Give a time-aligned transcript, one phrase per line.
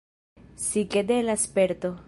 [0.55, 1.91] Psikedela sperto!